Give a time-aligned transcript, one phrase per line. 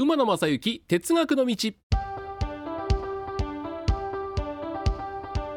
[0.00, 1.56] 馬野正幸哲学の道。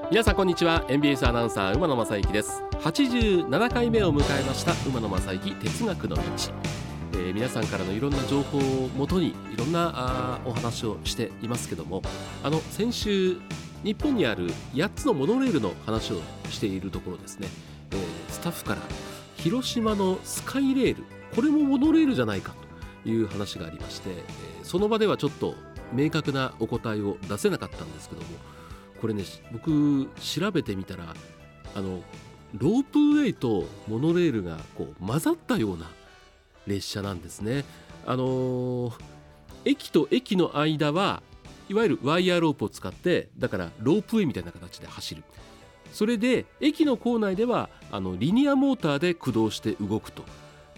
[0.09, 0.83] 皆さんこんにちは。
[0.89, 2.63] NBS アナウンサー馬野正幸です。
[2.79, 12.01] 87回目を迎えました馬野正幸哲学の道、えー、皆さんからのいろんな情報をもとにいろんなあお話をしていますけども
[12.43, 13.37] あの先週
[13.83, 17.47] 日本にある8つのモノレールの話をしているところですね、
[17.91, 17.99] えー、
[18.31, 18.81] スタッフから
[19.35, 21.03] 広島のスカイレール。
[21.35, 22.53] これもモノレールじゃないか
[23.05, 25.55] いう話がありまして、えー、その場ではちょっと
[25.93, 28.27] 明確なお答えを出せなかったんですけども
[28.99, 31.15] これね僕調べてみたら
[31.75, 32.01] あの
[32.57, 35.89] ロープウェイとモノレールがこう混ざったような
[36.67, 37.65] 列車なんですね。
[38.05, 38.93] あのー、
[39.65, 41.23] 駅と駅の間は
[41.69, 45.23] いわゆるワイヤーロープを使ってだからロープウェイみたいな形で走る
[45.93, 50.23] それで駅の構内ではあのリニアモーターで駆動して動くと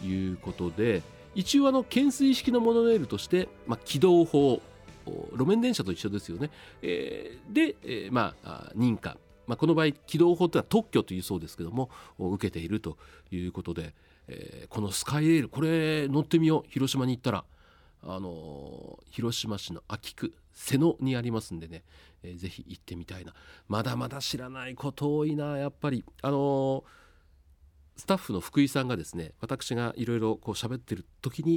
[0.03, 1.01] いうことで
[1.35, 4.61] 一応あの懸垂式のモノレールとして、まあ、軌道法
[5.05, 6.49] 路面電車と一緒ですよね、
[6.81, 9.17] えー、で、えー、まあ認可、
[9.47, 12.97] まあ、この場合軌道法というのは特許というそうですけども受けていると
[13.31, 13.93] いうことで、
[14.27, 16.69] えー、このスカイレールこれ乗ってみよう。
[16.69, 17.43] 広島に行ったら
[18.05, 21.83] あの広島市の安芸区瀬野にありますんでね、
[22.21, 23.33] えー、ぜひ行ってみたいな。
[23.67, 26.05] まだまだ知らないこと多いなやっぱり。
[26.21, 26.83] あの
[27.95, 31.52] スタッフの福井さんがですね私がいろいろこう喋ってる時に